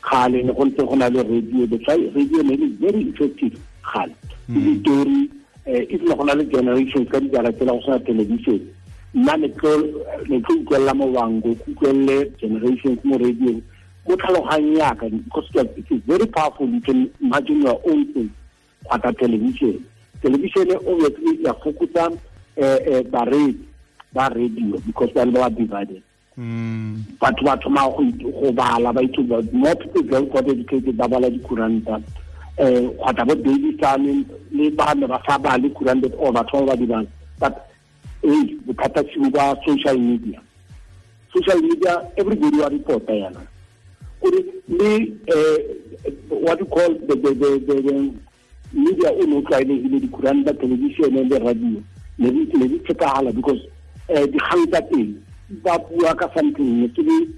Kgale 0.02 0.44
ne 0.44 0.52
go 0.52 0.64
ntse 0.64 0.86
go 0.86 0.94
na 0.94 1.08
le 1.08 1.22
radio. 1.22 1.66
That's 1.66 1.86
why 1.86 1.96
radio 2.14 2.42
ne 2.42 2.56
le 2.56 2.68
very 2.76 3.02
effective 3.08 3.58
kgale. 3.82 4.14
Ditori 4.50 5.30
if 5.66 6.02
ne 6.02 6.14
go 6.14 6.24
na 6.24 6.34
le 6.34 6.44
generations 6.44 7.08
ka 7.08 7.18
dijara 7.18 7.52
tsela 7.52 7.72
go 7.72 7.80
sena 7.84 7.98
television 8.00 8.74
nna 9.18 9.36
ne 9.36 9.48
tlo 9.48 9.82
utlwelela 10.28 10.94
mowango 10.94 11.54
ke 11.54 11.70
utlwelele 11.70 12.30
generations 12.40 13.04
mo 13.04 13.18
radio. 13.18 13.60
Mo 14.06 14.16
tlhaloganye 14.16 14.78
yaka 14.78 15.08
because 15.10 15.50
it 15.54 15.90
is 15.90 16.00
very 16.06 16.26
powerful 16.26 16.68
you 16.68 16.80
can 16.80 17.10
imagine 17.20 17.62
your 17.62 17.80
own 17.84 18.06
thing 18.12 18.30
kgwata 18.84 19.12
television. 19.18 19.84
Television 20.22 20.70
obviously 20.72 21.44
ya 21.44 21.54
fokotsa 21.54 22.10
baredi 23.10 23.58
ba 24.12 24.28
radio 24.28 24.78
because 24.86 25.12
ba 25.12 25.24
le 25.24 25.32
ba 25.32 25.50
divided. 25.50 26.02
Batho 27.20 27.44
ba 27.44 27.56
thoma 27.58 27.90
go 27.90 28.52
bala 28.52 28.92
ba 28.92 29.02
itse 29.02 29.52
more 29.52 29.74
people 29.76 30.02
get 30.02 30.32
got 30.32 30.48
educated 30.48 30.96
ba 30.96 31.08
bala 31.08 31.30
dikuranta 31.30 32.00
um 32.58 32.90
kgwata 32.96 33.26
bo 33.26 33.34
daily 33.34 33.76
sane 33.80 34.24
le 34.52 34.70
bane 34.70 35.06
ba 35.06 35.20
sa 35.26 35.38
bale 35.38 35.68
kuranta 35.70 36.10
or 36.16 36.32
batho 36.32 36.64
ba 36.64 36.72
ba 36.72 36.76
di 36.76 36.86
bala. 36.86 37.06
But 37.38 37.68
ee 38.28 38.56
bothata 38.66 39.02
seo 39.02 39.30
ba 39.30 39.56
social 39.66 39.98
media. 39.98 40.40
Social 41.32 41.60
media 41.62 42.02
everybody 42.16 42.58
wa 42.60 42.68
reporta 42.68 43.12
yana. 43.12 43.40
Gore 44.20 44.44
le 44.68 45.08
what 46.28 46.58
you 46.60 46.66
call 46.66 46.94
the, 46.94 47.14
the, 47.16 47.34
the, 47.34 47.50
the, 47.66 47.82
the 47.82 48.14
media 48.72 49.10
o 49.10 49.24
ne 49.26 49.36
o 49.36 49.42
tlwaelegile 49.42 50.00
dikuranta 50.00 50.52
television 50.60 51.28
le 51.28 51.38
radio 51.38 51.82
ne 52.18 52.30
di 52.30 52.78
tshepagala 52.80 53.32
because 53.34 53.60
um 54.08 54.26
dikgang 54.26 54.66
tsa 54.70 54.80
teng 54.82 55.14
ba 55.62 55.78
bua 55.78 56.14
ka 56.14 56.28
something 56.34 56.88
ke 56.94 57.02
le 57.02 57.28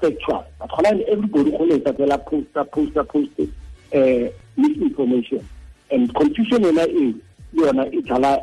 factual 0.00 0.44
but 0.58 0.68
gona 0.70 1.00
everybody 1.08 1.50
go 1.50 1.64
letsa 1.64 1.92
fela 1.92 2.18
poster 2.18 2.64
poster 2.64 3.04
poster 3.04 3.46
um 3.94 4.28
misinformation. 4.56 5.48
And 5.90 6.12
confusion 6.14 6.62
yona 6.62 6.86
e 6.88 7.14
yona 7.54 7.86
e 7.92 8.02
thala 8.02 8.40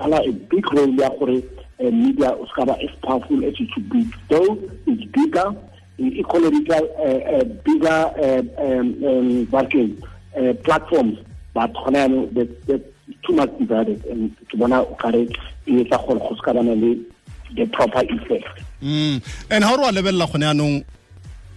kala 0.00 0.22
a 0.24 0.32
big 0.32 0.64
role 0.72 0.94
ya 0.96 1.10
gore 1.10 1.42
uh, 1.80 1.90
media 1.92 2.32
o 2.32 2.46
ska 2.46 2.64
ba 2.64 2.76
as 2.80 2.90
powerful 3.02 3.44
as 3.44 3.54
it 3.60 3.68
should 3.74 3.88
be. 3.90 4.08
Though 4.28 4.58
it's 4.86 5.04
bigger 5.12 5.52
ecological 6.00 6.88
uh, 6.98 7.20
uh, 7.36 7.44
bigger 7.44 8.00
uh, 8.16 8.42
um, 8.64 9.04
um, 9.04 9.50
working 9.50 10.02
uh, 10.36 10.54
platforms. 10.64 11.18
But 11.52 11.72
gona 11.74 12.08
yaanong 12.08 12.34
that 12.66 12.82
too 13.26 13.34
much 13.34 13.52
divided. 13.58 14.04
And 14.06 14.36
ke 14.48 14.56
bona 14.56 14.82
o 14.82 14.94
kare 14.94 15.28
e 15.66 15.84
etsa 15.84 15.98
gore 16.06 16.18
go 16.18 16.34
se 16.34 16.42
ka 16.44 16.52
bana 16.52 16.74
le 16.74 17.04
the 17.54 17.66
proper 17.66 18.02
effect. 18.08 18.48
Mm. 18.82 19.22
And 19.50 19.64
how 19.64 19.76
re 19.76 19.82
wa 19.82 19.90
lebelela 19.90 20.32
gone 20.32 20.46
yaanong 20.48 20.84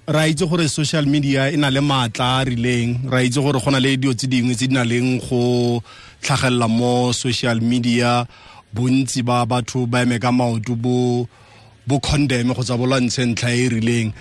ra 0.07 0.27
itse 0.27 0.45
gore 0.45 0.67
social 0.67 1.05
media 1.05 1.49
e 1.51 1.57
na 1.57 1.69
le 1.69 1.79
maatla 1.79 2.41
a 2.41 2.45
rileng. 2.45 3.09
Ra 3.09 3.23
itse 3.23 3.39
gore 3.39 3.59
go 3.59 3.71
na 3.71 3.79
le 3.79 3.95
dio 3.95 4.13
tse 4.13 4.27
dingwe 4.27 4.55
tse 4.55 4.67
di 4.67 4.75
na 4.75 4.83
leng 4.83 5.19
go 5.23 5.81
tlhagelela 6.21 6.67
mo 6.67 7.11
social 7.13 7.61
media. 7.61 8.27
Bontsi 8.75 9.23
ba 9.23 9.45
batho 9.45 9.87
ba 9.87 10.03
eme 10.03 10.19
ka 10.19 10.31
maoto 10.31 10.75
bo 10.75 11.27
bo 11.87 11.99
condemn 11.99 12.53
go 12.53 12.63
tsa 12.63 12.75
bolwantshe 12.75 13.23
ntlha 13.23 13.55
e 13.55 13.65
e 13.65 13.69
rileng. 13.69 14.13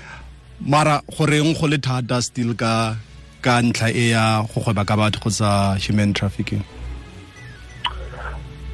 Mara 0.60 1.02
goreng 1.10 1.58
go 1.58 1.66
le 1.66 1.78
thata 1.78 2.22
still 2.22 2.54
ka 2.54 2.94
ka 3.42 3.58
ntlha 3.58 3.90
e 3.90 4.10
ya 4.14 4.46
go 4.46 4.62
gweba 4.62 4.86
ka 4.86 4.94
batho 4.94 5.18
kgotsa 5.18 5.74
human 5.82 6.14
trafficking? 6.14 6.62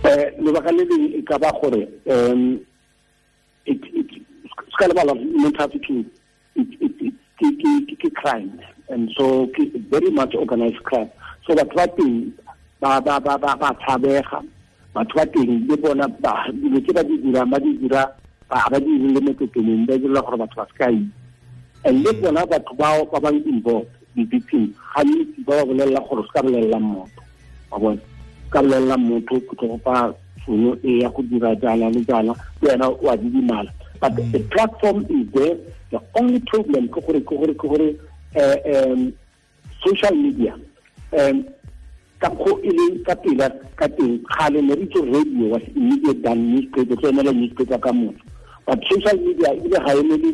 Um 0.04 0.44
lebaka 0.44 0.70
le 0.76 0.84
leng 0.84 1.04
e 1.16 1.22
ka 1.24 1.38
ba 1.40 1.48
gore 1.56 1.88
um 2.04 2.60
se 3.64 4.76
ka 4.76 4.84
lebala 4.92 5.16
human 5.16 5.52
trafficking 5.56 6.04
ke 7.38 8.58
and 8.90 9.10
so 9.16 9.48
very 9.90 10.10
much 10.10 10.34
organized 10.34 10.82
crime 10.84 11.10
so 11.46 11.54
batho 11.54 12.32
ba 12.80 13.00
ba 13.00 13.00
ba 13.00 13.18
ba 13.18 13.34
ba 13.38 13.56
ba 13.58 13.74
tshabega. 13.74 14.38
Batho 14.94 15.14
ba 15.14 15.26
teng 15.26 15.66
le 15.66 15.76
bona 15.76 16.06
ba 16.22 16.46
dilo 16.52 16.78
tse 16.80 16.92
ba 16.94 17.02
di 17.02 17.18
dirang 17.18 17.50
ba 17.50 17.58
di 17.58 17.74
dira 17.78 18.06
ba 18.48 18.70
ba 18.70 18.78
di 18.78 18.98
le 18.98 19.20
metsoteneng 19.20 19.86
ba 19.86 19.98
dira 19.98 20.22
gore 20.22 20.38
batho 20.38 20.56
ba 20.62 20.66
se 20.70 20.74
ka 20.78 20.86
itse 20.86 21.10
and 21.84 22.04
le 22.04 22.12
bona 22.22 22.46
batho 22.46 22.74
bao 22.78 23.02
ba 23.10 23.18
bang 23.18 23.42
involved 23.50 23.90
di-victim 24.14 24.70
gantsi 24.94 25.42
ba 25.42 25.58
ba 25.58 25.66
bolelela 25.66 26.00
gore 26.06 26.22
se 26.22 26.30
ka 26.30 26.42
bolelelang 26.42 26.86
motho. 26.86 27.22
Wa 27.70 27.78
bona. 27.78 28.00
Ka 28.50 28.62
bolelelang 28.62 29.02
motho 29.02 29.34
ke 29.42 29.54
tlo 29.58 29.66
gopa 29.74 30.14
fono 30.46 30.78
e 30.86 31.02
ya 31.02 31.10
go 31.10 31.22
dira 31.26 31.50
jaana 31.58 31.90
le 31.90 32.00
jaana 32.06 32.32
le 32.62 32.68
wena 32.70 32.86
wa 33.02 33.16
didimala 33.18 33.70
but 34.00 34.16
the 34.16 34.40
platform 34.50 35.06
is 35.08 35.26
there. 35.32 35.56
The 35.90 36.00
only 36.14 36.40
problem 36.40 36.88
ke 36.88 37.00
gore 37.06 37.20
ke 37.20 37.34
gore 37.34 37.54
ke 37.54 37.66
gore 37.68 37.88
um 38.66 39.12
social 39.84 40.14
media 40.14 40.54
um 41.16 41.46
ka 42.20 42.28
go 42.34 42.58
e 42.60 42.70
leng 42.70 43.04
ka 43.06 43.14
pela 43.14 43.48
ka 43.76 43.86
teng 43.88 44.20
gale 44.26 44.60
ne 44.62 44.74
re 44.74 44.82
itse 44.84 45.00
radio 45.00 45.46
was 45.54 45.62
immediate 45.74 46.22
than 46.22 46.54
newspaper 46.54 46.96
so 47.00 47.08
emela 47.12 47.32
newspaper 47.32 47.78
ka 47.78 47.92
motho 47.92 48.20
but 48.66 48.78
social 48.90 49.16
media 49.16 49.54
ga 49.54 49.92
eme 49.96 50.16
le 50.18 50.30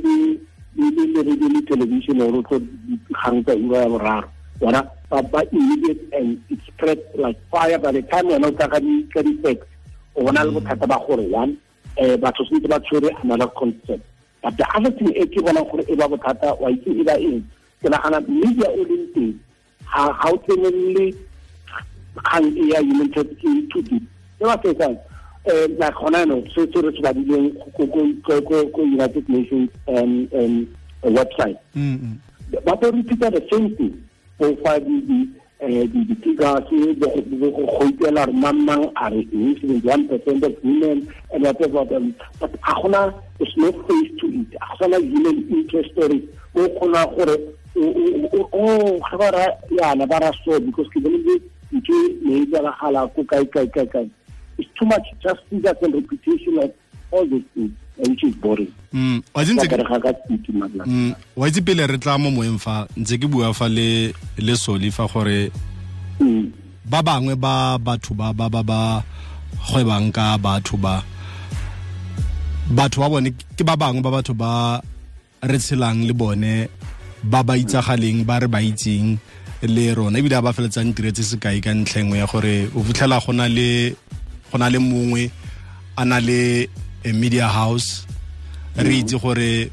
le 0.76 1.20
radio 1.22 1.48
le 1.54 1.60
television 1.70 2.20
o 2.20 2.42
tlo 2.42 2.58
dikgang 2.58 3.44
tsa 3.44 3.54
ura 3.54 3.78
ya 3.82 3.88
boraro. 3.88 4.28
Bona 4.58 4.80
ba 5.10 5.22
ba 5.22 5.42
immediate 5.52 6.02
and 6.12 6.42
it 6.50 6.58
spread 6.66 6.98
like 7.14 7.38
fire. 7.50 7.78
By 7.78 7.92
the 7.92 8.02
time 8.02 8.26
wena 8.26 8.46
o 8.46 8.50
tla 8.50 8.68
ka 8.68 8.78
di-facts 8.80 9.66
o 10.16 10.24
bona 10.24 10.44
le 10.44 10.50
bothata 10.50 10.86
ba 10.88 10.98
gore 11.06 11.26
one 11.30 11.56
um 11.98 12.16
batho 12.20 12.44
sentse 12.48 12.68
ba 12.68 12.80
tshwere 12.80 13.10
another 13.22 13.48
concept. 13.48 14.04
But 14.42 14.56
the 14.56 14.66
other 14.76 14.90
thing 14.90 15.12
e 15.16 15.26
ke 15.26 15.40
bonang 15.40 15.70
gore 15.70 15.84
e 15.88 15.94
ba 15.94 16.08
bothata 16.08 16.58
wa 16.60 16.68
itse 16.70 16.90
e 16.90 17.02
ba 17.02 17.18
eng. 17.18 17.44
Ke 17.82 17.88
nagana 17.88 18.20
media 18.28 18.68
o 18.68 18.84
leng 18.84 19.06
teng 19.14 19.38
ga 19.84 20.28
o 20.30 20.36
tsenelele 20.38 21.14
kgang 22.16 22.56
e 22.56 22.70
ya 22.72 22.80
human 22.80 23.10
trafficking 23.12 23.68
too 23.70 23.82
deep 23.82 24.02
se 24.38 24.44
ba 24.44 24.56
fetsang 24.62 24.96
um 25.50 25.76
like 25.78 25.94
gona 25.94 26.26
no 26.26 26.42
se 26.54 26.66
se 26.72 26.80
re 26.80 26.90
se 26.96 27.02
badileng 27.02 27.52
ko 28.72 28.82
united 28.82 29.28
nations 29.28 29.70
um, 29.88 30.28
um, 30.32 30.66
website. 31.02 31.58
Ba 32.64 32.76
bo 32.76 32.90
repeata 32.90 33.30
the 33.30 33.42
same 33.50 33.74
thing 33.76 33.92
go 34.38 34.56
fa 34.62 34.80
Eh, 35.64 35.86
di-figures 35.88 36.68
go 37.00 37.56
re 37.80 37.88
a 38.96 39.08
re 39.08 40.08
percent 40.08 40.44
of 40.44 40.54
women 40.62 41.08
and 41.32 41.44
them 41.44 41.76
um, 41.76 42.14
but 42.38 42.52
ga 42.60 42.74
gona 42.74 43.14
no 43.56 43.72
face 43.72 44.10
to 44.20 44.26
it 44.26 44.50
gona 44.78 44.98
human 45.00 45.48
interest 45.48 45.90
story 45.92 46.28
o 46.54 46.68
gore 47.16 47.36
o 48.52 48.98
ga 49.08 49.16
ba 49.16 49.30
ra 49.32 49.46
ba 50.06 50.18
ra 50.20 50.30
so 50.44 50.60
because 50.60 50.88
ke 50.92 51.00
e 51.00 51.40
it's 54.58 54.68
too 54.78 54.84
much 54.84 55.06
just 55.22 55.40
figures 55.48 55.80
and 55.80 55.94
reputation 55.94 56.58
of 56.58 56.70
all 57.10 57.24
these 57.24 57.48
things 57.54 57.72
which 57.96 58.24
is 58.24 58.34
boring. 58.36 58.72
Wa 61.36 61.46
itse 61.46 61.60
pele 61.64 61.86
re 61.86 61.98
tla 61.98 62.18
mo 62.18 62.30
moeng 62.30 62.58
fa 62.58 62.86
ntse 62.96 63.18
ke 63.18 63.26
bua 63.30 63.54
fa 63.54 63.68
le 63.68 64.12
le 64.38 64.54
soli 64.56 64.90
fa 64.90 65.06
gore 65.06 65.50
ba 66.84 67.02
bangwe 67.02 67.34
ba 67.34 67.78
batho 67.78 68.14
ba 68.14 68.32
ba 68.32 68.48
ba 68.48 68.62
ba 68.62 69.02
gwebang 69.66 70.12
ka 70.12 70.38
batho 70.38 70.76
ba 70.76 71.02
batho 72.70 73.00
ba 73.02 73.08
bone 73.08 73.30
ke 73.56 73.62
ba 73.64 73.74
bangwe 73.76 74.02
ba 74.02 74.10
batho 74.14 74.34
ba 74.34 74.80
re 75.42 75.58
tshelang 75.58 76.06
le 76.06 76.14
bone 76.14 76.68
ba 77.24 77.42
ba 77.42 77.56
itsagaleng 77.56 78.22
ba 78.28 78.38
re 78.38 78.48
ba 78.48 78.60
itseng 78.62 79.18
le 79.64 79.84
rona 79.96 80.20
ebile 80.20 80.38
ba 80.44 80.52
feletsang 80.52 80.92
tiretse 80.92 81.24
sekai 81.24 81.58
ka 81.64 81.72
ntlhengwe 81.72 82.20
ya 82.20 82.26
gore 82.28 82.68
o 82.76 82.84
fitlhela 82.84 83.18
go 83.24 83.32
na 83.32 83.48
le 83.48 84.78
mongwe 84.78 85.30
a 85.96 86.04
na 86.04 86.20
le 86.20 86.68
a 87.04 87.12
media 87.12 87.48
house 87.48 88.06
re 88.76 88.98
itse 89.00 89.18
gore 89.20 89.70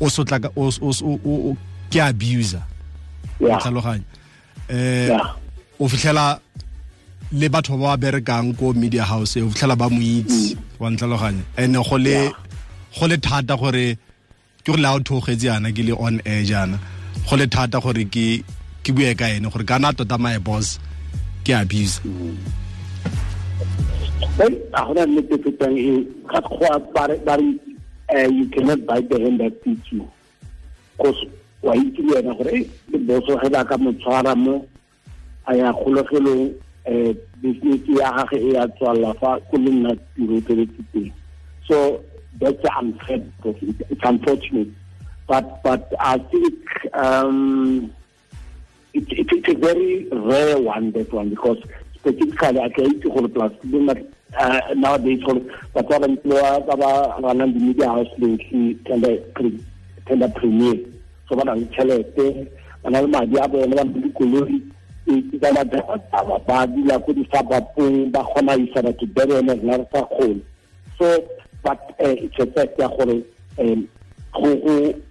o 0.00 0.06
sotla 0.08 0.38
o 0.56 0.70
o 1.24 1.56
ke 1.90 2.00
abuser. 2.00 2.62
Yeah. 3.40 3.58
tlhaloganya. 3.58 4.04
Eh 4.68 5.10
o 5.78 5.88
fitlhela 5.88 6.40
le 7.32 7.48
batho 7.48 7.76
ba 7.78 7.96
ba 7.96 8.00
berekang 8.02 8.56
ko 8.56 8.72
media 8.72 9.04
house 9.04 9.36
o 9.36 9.48
fitlhela 9.50 9.76
ba 9.76 9.90
mo 9.90 10.00
itse 10.00 10.56
wa 10.78 10.88
ntlhaloganya. 10.90 11.42
And 11.56 11.74
go 11.74 11.96
le 11.96 12.32
go 12.98 13.06
le 13.06 13.16
thata 13.16 13.56
gore 13.56 13.98
ke 14.64 14.70
gore 14.70 14.80
le 14.80 14.88
a 14.88 14.94
o 14.94 15.00
thogetse 15.00 15.46
yana 15.50 15.72
ke 15.74 15.82
le 15.82 15.92
on 15.92 16.20
air 16.24 16.44
jaana 16.44 16.78
go 17.28 17.36
le 17.36 17.46
thata 17.46 17.80
gore 17.80 18.04
ke 18.04 18.44
ke 18.82 18.92
bue 18.94 19.14
ka 19.14 19.26
ene 19.26 19.50
gore 19.50 19.64
kana 19.64 19.92
tota 19.92 20.18
my 20.18 20.38
boss 20.38 20.78
ke 21.44 21.50
abuse 21.50 22.00
Well, 24.38 24.54
a 24.72 24.80
gona 24.86 25.06
nnete 25.06 25.36
fetang 25.42 25.76
e 25.76 26.06
ga 26.26 26.40
ba 26.94 27.06
re 27.08 27.58
you 28.30 28.46
cannot 28.48 28.86
bite 28.86 29.08
the 29.08 29.18
hand 29.18 29.40
that 29.40 29.62
feeds 29.62 29.90
you. 29.90 30.08
Because 30.96 31.24
wa 31.62 31.74
itse 31.74 31.98
le 31.98 32.14
wena 32.14 32.34
gore 32.38 32.70
le 32.90 32.98
boso 32.98 33.36
ge 33.42 33.50
ba 33.50 33.64
ka 33.64 33.76
mo 33.76 33.92
tshwara 33.92 34.36
mo 34.36 34.66
a 35.46 35.56
ya 35.56 35.72
kgologelong 35.72 36.54
um 36.86 37.16
business 37.42 37.80
ya 37.88 38.12
gage 38.24 38.38
e 38.40 38.52
ya 38.54 38.66
tswalela 38.66 39.14
fa 39.18 39.40
ko 39.50 39.56
le 39.58 39.70
nna 39.70 39.96
tiro 40.14 40.40
tsweletse 40.40 40.82
teng. 40.92 41.12
So 41.66 42.00
that's 42.40 42.64
unfair 42.78 43.18
because 43.18 43.58
it's 43.62 44.04
unfortunate. 44.04 44.68
But 45.26 45.62
but 45.62 45.92
I 45.98 46.18
think 46.18 46.54
um 46.94 47.92
it, 48.94 49.10
it, 49.10 49.26
it's 49.30 49.48
a 49.48 49.54
very 49.58 50.06
rare 50.10 50.58
one 50.58 50.92
that 50.92 51.12
one 51.12 51.30
because 51.30 51.58
specifically 52.02 52.60
I 52.60 52.68
can 52.68 52.90
itse 52.90 53.06
gore 53.06 53.96
uh, 54.38 54.60
nowadays 54.74 55.22
gore 55.22 55.40
batho 55.74 55.88
ba 55.88 55.98
bantsi 56.02 56.28
ba 56.66 56.76
ba 57.22 57.46
di-media 57.46 57.88
house 57.88 58.08
lately 58.18 58.74
tender 58.84 59.16
pre- 59.34 59.64
tender 60.06 60.28
premier 60.28 60.76
so 61.28 61.36
ba 61.36 61.44
na 61.44 61.54
le 61.54 61.66
tšhelete 61.70 62.46
ba 62.82 62.90
na 62.90 63.00
le 63.00 63.06
madi 63.08 63.38
a 63.38 63.48
bone 63.48 63.70
ba 63.70 63.84
na 63.84 63.92
le 63.92 64.00
dikoloi 64.02 64.62
e 65.06 65.38
ka 65.38 65.52
ba 66.24 66.38
ba 66.46 66.66
dula 66.66 66.98
ko 66.98 67.12
difabapong 67.12 68.10
ba 68.10 68.24
kgona 68.24 68.56
isa 68.58 68.82
batho 68.82 69.06
berene 69.06 69.54
rena 69.54 69.78
re 69.78 69.86
sa 69.92 70.02
kgone 70.10 70.40
so 70.98 71.06
but 71.62 71.78
uh, 72.02 72.14
it's 72.18 72.38
a 72.38 72.46
fact 72.46 72.78
ya 72.78 72.88
gore 72.88 73.22
um 73.58 73.86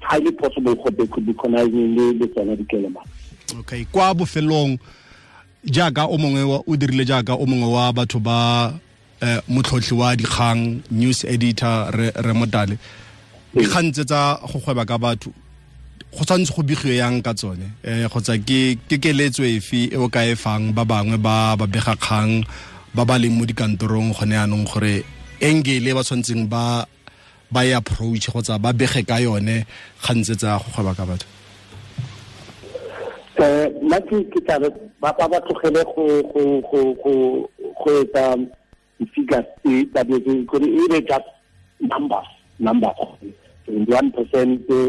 highly 0.01 0.31
possible 0.31 0.75
go 0.75 0.89
they 0.89 1.07
could 1.07 1.25
be 1.25 1.33
conniving 1.33 1.95
le 1.95 2.13
le 2.19 2.27
tsona 2.27 2.55
dikelemane 2.55 3.07
okay 3.60 3.86
jaaka 5.65 6.06
o 6.08 6.18
mongwe 6.18 6.44
o 6.68 6.75
dirile 6.75 7.06
jaaka 7.06 7.34
o 7.34 7.46
mongwe 7.46 7.70
wa 7.70 7.94
batho 7.94 8.20
ba 8.20 8.74
eh, 9.22 9.39
motlhotlhi 9.48 9.94
wa 9.94 10.15
dikgang 10.15 10.82
news 10.89 11.24
editor 11.24 11.91
re, 11.94 12.12
re 12.15 12.34
motale. 12.34 12.77
Dikgang 13.53 13.91
tse 13.94 14.06
tsa 14.06 14.39
go 14.41 14.60
gweba 14.60 14.86
ka 14.86 14.98
batho 14.98 15.30
go 16.12 16.24
tshwanetse 16.25 16.51
go 16.56 16.63
begiwe 16.63 16.96
yang 16.98 17.22
ka 17.22 17.34
tsone? 17.34 17.77
Um 17.86 18.10
kgotsa 18.10 18.38
ke 18.41 18.77
ke 18.89 18.98
keletso 18.98 19.46
efe 19.46 19.94
e 19.94 19.98
o 19.98 20.10
ka 20.10 20.25
e 20.25 20.36
fang 20.36 20.74
ba 20.74 20.84
bangwe 20.86 21.18
ba 21.22 21.56
babega 21.56 21.96
kgang 21.96 22.41
ba 22.94 23.06
ba 23.06 23.22
leng 23.22 23.38
mo 23.38 23.46
dikantorong 23.46 24.18
gone 24.18 24.34
yanong 24.34 24.65
gore 24.65 25.06
engele 25.39 25.94
ba 25.94 26.01
tshwanetseng 26.01 26.50
ba 26.50 26.84
ba 27.51 27.62
e 27.63 27.72
approach 27.77 28.34
kgotsa 28.34 28.58
ba 28.58 28.74
bege 28.74 29.06
ka 29.06 29.22
yone 29.22 29.68
gantse 30.01 30.34
tsa 30.36 30.58
go 30.58 30.68
gweba 30.74 30.98
ka 30.98 31.06
batho 31.06 31.27
um 33.39 33.88
nna 33.88 34.00
ke 34.01 34.39
tlabe 34.45 34.69
ba 35.00 35.13
ba 35.17 35.39
tlogele 35.41 35.83
go 35.93 36.05
etsa 38.01 38.38
di-figures 39.00 39.45
babetse 39.93 40.45
kore 40.45 40.67
e 40.67 40.88
re 40.91 41.01
just 41.01 41.25
numbers 41.79 42.27
numbers. 42.59 43.00
Twenty-one 43.65 44.11
percent 44.11 44.67
go 44.67 44.79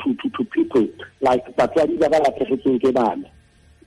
to 0.00 0.14
to 0.14 0.28
to 0.30 0.44
people 0.44 0.86
like 1.20 1.44
batswadi 1.56 1.98
ba 1.98 2.08
ba 2.08 2.18
latlhegetsweng 2.18 2.78
ke 2.80 2.92
bana. 2.92 3.28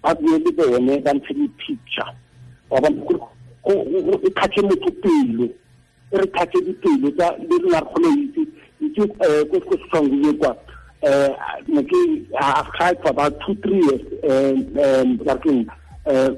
Ba 0.02 0.16
bue 0.16 0.38
le 0.40 0.52
bone 0.52 1.02
ba 1.04 1.14
ntshe 1.14 1.34
di-picture. 1.34 2.12
Wa 2.70 2.82
bona 2.82 3.02
e 3.68 4.30
kgatlhe 4.30 4.62
motho 4.64 4.92
pelo 5.02 5.46
e 6.12 6.18
re 6.18 6.28
kgatlhe 6.28 6.62
dipelo 6.66 7.12
tsa 7.12 7.28
le 7.38 7.56
rona 7.64 7.80
re 7.80 7.86
kgone 7.86 8.10
itse 8.24 8.42
itse 8.82 9.02
um 9.02 9.46
ko 9.52 9.58
setswang 9.70 10.34
kwa 10.40 10.56
I've 11.04 12.72
tried 12.74 13.02
for 13.02 13.10
about 13.10 13.40
two, 13.46 13.56
three 13.56 13.82
years, 13.86 14.02
um, 14.30 14.80
um, 14.80 15.18
working, 15.20 15.68
uh, 16.06 16.32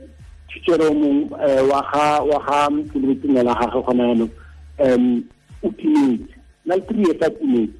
teacher 0.49 0.77
mong 0.91 1.29
wa 1.69 1.81
ga 1.93 2.23
wa 2.25 2.39
ga 2.41 2.69
mtsebetseng 2.69 3.37
la 3.43 3.53
gagwe 3.53 3.81
gona 3.85 4.03
yanong 4.09 4.31
um 4.79 5.23
o 5.63 5.69
timetse 5.69 6.33
na 6.65 6.75
le 6.75 6.81
three 6.87 7.03
years 7.05 7.21
a 7.21 7.29
timetse 7.29 7.77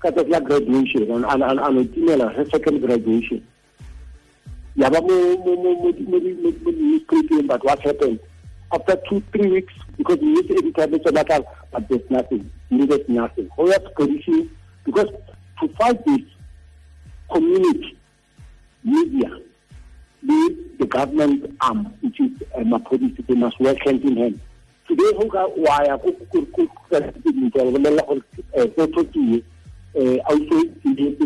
ka 0.00 0.10
tsatsi 0.10 0.30
la 0.30 0.40
graduation 0.40 1.24
a 1.24 1.36
no 1.36 1.84
timela 1.84 2.32
her 2.34 2.46
second 2.50 2.80
graduation 2.80 3.40
ya 4.76 4.90
ba 4.90 5.00
mo 5.00 5.36
mo 5.44 5.92
but 7.46 7.64
what 7.64 7.80
happened 7.80 8.18
after 8.72 8.96
two 9.08 9.22
three 9.32 9.50
weeks 9.50 9.74
because 9.96 10.20
news 10.20 10.50
editor 10.50 10.86
be 10.86 10.98
tsona 10.98 11.24
ka 11.24 11.40
but 11.72 11.88
there's 11.88 12.10
nothing 12.10 12.50
needed 12.70 13.08
nothing 13.08 13.48
go 13.56 13.68
ya 13.68 13.78
security 13.84 14.48
because 14.84 15.08
to 15.60 15.68
fight 15.76 16.04
this 16.04 16.20
community, 17.32 17.96
media, 18.84 19.30
the, 20.22 20.56
the 20.78 20.86
government 20.86 21.56
arm, 21.60 21.92
which 22.00 22.20
is 22.20 22.30
uh, 22.54 22.60
Mapodisi, 22.60 23.26
they 23.26 23.34
must 23.34 23.58
work 23.60 23.78
hand 23.84 24.02
in 24.02 24.16
hand. 24.16 24.40
Today, 24.88 25.02
waya 25.56 25.98
go 25.98 26.12
go 26.32 26.40
go 26.54 26.66
ka 26.90 27.00
dintwa 27.24 27.72
go 28.76 28.86
tsotsiwe 28.86 29.42
eh 29.96 30.18
auso 30.30 30.56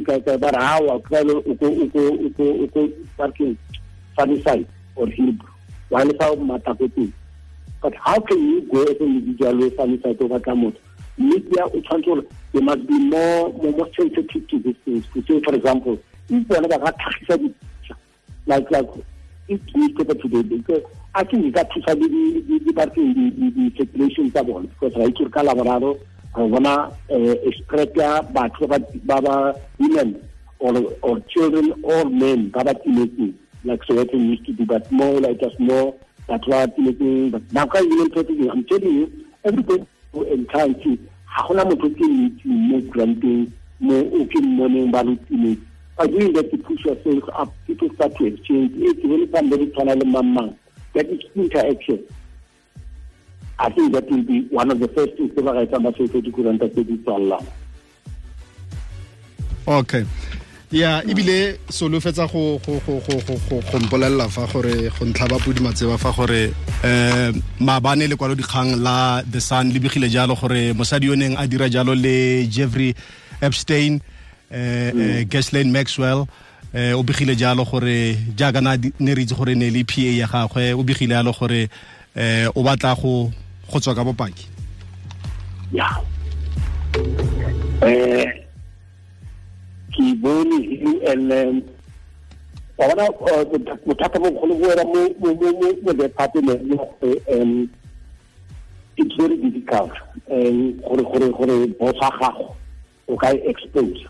ka 0.06 0.36
ba 0.38 0.50
ra 0.50 0.78
wa 0.80 0.98
ka 1.00 1.20
lo 1.20 1.42
go 1.42 1.54
go 1.54 1.86
go 1.92 2.28
go 2.38 2.66
go 2.68 2.88
parking 3.18 3.58
sunnyside 4.16 4.66
or 4.96 5.06
Hillbrow 5.06 5.48
while 5.90 6.10
sa 6.18 6.34
mata 6.36 6.72
go 6.74 6.88
but 7.82 7.94
how 7.96 8.18
can 8.20 8.38
you 8.38 8.62
go 8.72 8.82
as 8.84 8.96
an 9.00 9.06
individual 9.28 9.70
sunnyside 9.76 10.22
over 10.22 10.40
kamot 10.40 10.74
media 11.20 11.64
they 12.52 12.60
must 12.60 12.86
be 12.86 12.98
more 12.98 13.52
more, 13.52 13.72
more 13.72 13.88
sensitive 13.96 14.48
to 14.48 14.58
these 14.58 14.76
things. 14.84 15.04
To 15.14 15.22
say 15.22 15.40
for 15.42 15.54
example 15.54 15.98
if 16.28 16.48
ka 16.48 16.56
tlhagisa 16.56 17.38
di 17.38 17.54
like 18.46 18.70
like 18.70 18.88
if 19.48 19.60
newspaper 19.74 20.14
today 20.14 20.42
because 20.42 20.82
I 21.14 21.24
think 21.24 21.42
di 21.44 21.50
ka 21.50 21.64
thusa 21.64 21.94
le 21.98 22.06
di 22.58 22.72
parking 22.72 23.12
di-circulation 23.54 24.30
tsa 24.30 24.42
bona 24.44 24.68
because 24.68 24.94
ra 24.96 25.04
itse 25.04 25.30
ka 25.30 25.42
laboraro 25.42 25.98
re 26.36 26.48
bona 26.48 26.90
eh, 27.10 27.34
spread 27.58 27.90
ya 27.96 28.22
batho 28.22 28.66
ba 28.70 28.78
ba 29.20 29.54
women 29.78 30.22
or 30.60 30.74
or 31.02 31.18
children 31.28 31.74
or 31.82 32.04
men 32.04 32.48
ba 32.50 32.64
ba 32.64 32.74
timetseng. 32.74 33.34
Like 33.64 33.82
Soweto 33.84 34.14
used 34.14 34.46
to 34.46 34.52
do 34.52 34.64
but 34.64 34.90
more 34.92 35.20
like 35.20 35.40
just 35.40 35.58
more 35.58 35.94
batho 36.28 36.50
ba 36.50 36.70
timetseng. 36.70 37.32
But 37.32 37.42
now 37.52 37.66
ka 37.66 37.82
even 37.82 38.50
I'm 38.50 38.64
telling 38.64 38.94
you 38.94 39.26
everybody 39.44 39.86
go 40.12 40.22
entire 40.22 40.74
ga 41.30 41.46
gona 41.46 41.64
motho 41.64 41.88
ke 41.90 42.06
mo 42.44 42.80
granteng 42.90 43.52
mo 43.80 43.96
o 43.98 44.24
ke 44.26 44.38
mmoneng 44.42 44.90
ba 44.90 45.04
by 45.96 46.06
doing 46.06 46.32
that 46.32 46.50
you 46.50 46.58
push 46.58 46.84
yourself 46.84 47.24
up 47.34 47.52
people 47.66 47.88
start 47.94 48.16
to 48.16 48.24
exchange. 48.24 48.72
If 48.74 49.04
when 49.04 49.30
somebody 49.32 49.66
tshwana 49.66 49.98
le 49.98 50.22
mang 50.22 50.56
that 50.94 51.06
is 51.06 51.20
interaction. 51.34 52.02
I 53.58 53.68
think 53.68 53.92
that 53.92 54.10
will 54.10 54.22
be 54.22 54.48
one 54.48 54.70
of 54.70 54.80
the 54.80 54.88
first 54.88 55.16
things 55.16 55.34
tse 55.34 55.42
ba 55.42 55.52
ga 55.52 55.66
etsang 55.66 55.84
ba 55.84 55.92
dikuranta 55.92 56.72
tse 56.72 56.84
di 56.84 56.96
tswallang. 57.04 57.46
Okay 59.68 60.06
ya 60.72 61.02
ebile 61.02 61.58
solofetsa 61.68 62.26
go 62.26 62.60
mpolelela 63.80 64.28
fa 64.28 64.46
gore 64.46 64.90
go 64.90 65.04
ntlha 65.04 65.26
ba 65.28 65.38
pudima 65.38 65.72
tseba 65.72 65.98
fa 65.98 66.12
gore 66.12 66.54
eh 66.84 67.32
maabane 67.58 68.06
le 68.06 68.14
kwalo 68.14 68.34
dikgang 68.34 68.78
la 68.78 69.22
the 69.22 69.40
sun 69.40 69.72
le 69.72 69.80
begile 69.80 70.08
jalo 70.08 70.34
gore 70.36 70.72
mosadi 70.72 71.06
yo 71.06 71.16
neng 71.16 71.34
a 71.36 71.46
dira 71.48 71.68
jalo 71.68 71.94
le 71.94 72.46
Jeffrey 72.46 72.94
Epstein 73.42 74.00
eh 74.50 74.92
mm. 74.94 75.24
Ghislaine 75.28 75.72
Maxwell 75.72 76.26
eh 76.72 76.94
o 76.94 77.02
begile 77.02 77.34
jalo 77.34 77.64
gore 77.64 78.14
jaaka 78.36 78.60
ne 78.60 79.14
re 79.14 79.22
itse 79.22 79.34
gore 79.34 79.56
ne 79.56 79.70
le 79.70 79.82
PA 79.82 80.06
ya 80.06 80.26
gagwe 80.30 80.72
o 80.72 80.84
begile 80.84 81.14
jalo 81.18 81.32
gore 81.32 81.68
eh 82.14 82.46
o 82.54 82.62
batla 82.62 82.94
go 82.94 83.32
tswa 83.80 83.94
ka 83.94 84.04
bopaki 84.04 84.46
ya 85.74 85.98
eh 87.82 88.39
bone 90.20 90.56
and 91.10 91.64
wa 92.78 92.86
bona 92.88 93.04
bothata 93.86 94.18
bo 94.20 94.30
bogolo 94.30 94.54
bo 94.60 94.66
era 94.70 94.84
mo 94.84 95.92
department 95.92 96.80
um 97.32 97.70
it's 98.96 99.14
very 99.16 99.36
difficult 99.36 99.92
um 100.30 100.80
gore 100.80 101.02
gore 101.02 101.28
gore 101.32 101.66
bosa 101.80 102.10
gago 102.20 102.56
o 103.08 103.16
ka 103.16 103.28
expose. 103.44 104.04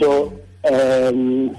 So 0.00 0.32
um 0.64 1.54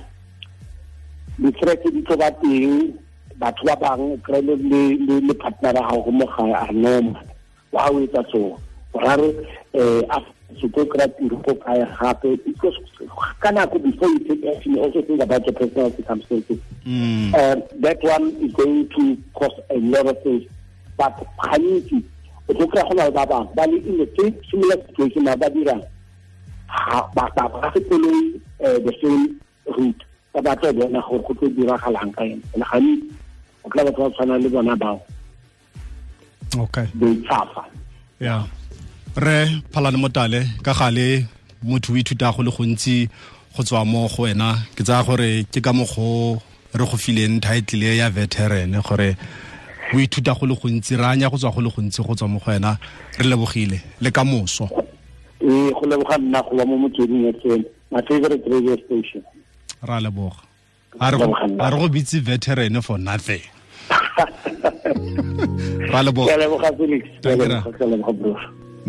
di-threat 1.40 1.84
di 1.88 2.02
tlo 2.04 2.18
ba 2.18 2.30
teng 2.42 2.94
batho 3.40 3.64
ba 3.66 3.76
bangwe 3.80 4.18
kry 4.22 4.42
le 4.44 5.34
partner 5.34 5.76
ya 5.76 5.88
gago 5.88 6.12
mo 6.12 6.26
gae 6.26 6.54
a 6.54 6.72
normal 6.74 7.26
wa 7.72 7.90
o 7.90 8.02
etsa 8.04 8.24
so. 8.32 8.60
Boraro 8.94 9.30
um 9.74 10.04
to 10.58 10.68
go 10.70 10.86
grab 10.86 11.14
go 11.20 11.56
kaya 11.56 11.86
gape 12.00 12.44
because 12.46 12.76
ka 13.40 13.52
nako 13.52 13.82
before 13.84 14.10
you 14.10 14.20
take 14.20 14.46
action 14.46 14.76
you 14.76 14.82
also 14.82 15.02
think 15.02 15.22
about 15.22 15.46
your 15.46 15.54
personal 15.54 15.92
circumstances 15.92 16.60
mm. 16.86 17.34
uh, 17.34 17.56
that 17.80 18.02
one 18.02 18.30
is 18.42 18.52
going 18.54 18.88
to 18.90 19.18
cost 19.34 19.56
a 19.70 19.78
lot 19.78 20.08
of 20.08 20.22
things 20.24 20.44
but 20.98 21.14
gantsi 21.38 22.04
o 22.50 22.54
tlo 22.54 22.68
kry-a 22.68 22.88
go 22.90 22.94
na 22.96 23.06
le 23.06 23.12
ba 23.12 23.26
bangwe 23.26 23.56
ba 23.56 23.64
le 23.68 23.78
in 23.78 23.98
the 23.98 24.08
same 24.18 24.36
similar 24.50 24.78
situation 24.88 25.24
ba 25.24 25.38
ba 25.38 25.50
dirang 25.50 25.84
ba 27.16 27.72
se 27.74 27.80
koloi 27.86 28.42
the 28.60 28.94
same 29.02 29.40
route. 29.78 30.04
Ba 30.34 30.42
batla 30.42 30.74
bona 30.74 31.02
gore 31.02 31.24
go 31.24 31.34
tlo 31.34 31.48
diragalang 31.56 32.14
ka 32.16 32.24
ene 32.24 32.42
and 32.54 32.64
gantsi 32.64 33.14
o 33.64 33.70
tla 33.70 33.86
batho 33.86 34.10
ba 34.10 34.16
tshwana 34.16 34.42
le 34.42 34.50
bona 34.50 34.76
bao. 34.76 35.02
Okay. 36.58 36.88
They 36.96 37.22
suffer. 37.28 37.66
Yeah 38.20 38.48
re 39.20 39.62
phalane 39.72 39.98
motale 39.98 40.46
ka 40.64 40.74
gale 40.74 41.26
motho 41.64 41.94
o 41.94 41.98
ithuta 41.98 42.32
go 42.32 42.44
le 42.44 42.52
gontsi 42.52 43.10
go 43.56 43.64
tswa 43.64 43.86
mo 43.86 44.08
go 44.08 44.24
wena. 44.24 44.56
Ke 44.76 44.84
tsaya 44.84 45.04
gore 45.04 45.44
ke 45.52 45.62
ka 45.62 45.74
mokgo 45.74 46.40
re 46.74 46.86
go 46.86 46.98
fileng 46.98 47.42
title 47.42 47.96
ya 47.98 48.10
veteran 48.10 48.82
gore 48.82 49.18
o 49.94 49.98
ithuta 50.00 50.34
go 50.40 50.46
le 50.46 50.56
gontsi 50.56 50.96
re 50.96 51.06
anya 51.06 51.30
go 51.30 51.38
tswa 51.38 51.52
go 51.52 51.62
le 51.62 51.70
gontsi 51.70 52.02
go 52.02 52.16
tswa 52.16 52.28
mo 52.30 52.40
go 52.40 52.52
wena. 52.52 52.78
Re 53.20 53.26
lebogile 53.28 53.82
le 54.00 54.12
ka 54.12 54.24
moso. 54.24 54.70
Ee 55.42 55.72
go 55.72 55.82
leboga 55.84 56.18
nna 56.18 56.42
go 56.42 56.56
ba 56.56 56.66
mo 56.66 56.78
motsweding 56.78 57.34
fm 57.44 57.64
my 57.92 58.02
favorite 58.08 58.44
radio 58.48 58.78
station. 58.86 59.24
Ra 59.84 60.00
leboga. 60.00 60.40
A 61.02 61.12
re 61.12 61.18
go 61.78 61.90
bitse 61.90 62.20
veteran 62.22 62.82
for 62.82 62.98
nothing. 62.98 63.42
Ra 65.92 66.04
leboga 66.04 66.38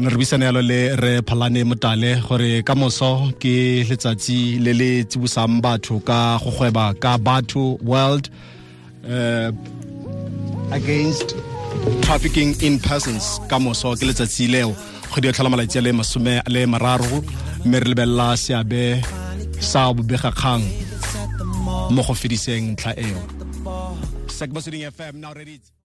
re 0.09 0.17
buisana 0.17 0.45
yalo 0.45 0.63
le 0.63 0.97
re 0.97 1.21
phalane 1.21 1.65
motale 1.65 2.21
gore 2.27 2.63
ka 2.63 2.75
moso 2.75 3.33
ke 3.39 3.85
letsatsi 3.89 4.59
le 4.65 4.73
le 4.73 5.05
tsibosang 5.05 5.61
batho 5.61 6.01
ka 6.01 6.39
go 6.39 6.51
gweba 6.51 6.95
ka 7.03 7.19
batho 7.19 7.77
world 7.83 8.31
uh, 9.05 9.53
against 10.73 11.37
trafficking 12.03 12.55
in 12.63 12.79
persons. 12.79 13.41
Ka 13.49 13.59
moso 13.59 13.93
ke 13.99 14.05
letsatsi 14.09 14.49
leo. 14.49 14.73
Kgwedi 15.11 15.27
ya 15.27 15.33
tlhola 15.33 15.51
malatsi 15.51 15.79
a 15.79 15.83
le 15.83 15.93
masome 15.93 16.41
le 16.49 16.67
mararo 16.67 17.21
mme 17.65 17.77
re 17.81 17.89
lebelela 17.91 18.37
seabe 18.37 19.03
sa 19.61 19.93
bobegakgang 19.93 20.65
mo 21.91 22.03
go 22.03 22.15
fediseng 22.15 22.73
ntlha 22.73 22.93
eo. 22.97 23.21
Sekbosuding 24.29 24.89
FM 24.89 25.21
now 25.21 25.35
ready 25.35 25.61